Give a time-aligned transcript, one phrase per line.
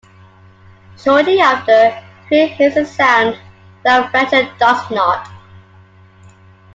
[0.97, 1.95] Shortly after,
[2.27, 3.37] Craig hears a sound,
[3.85, 5.29] though Fletcher does not.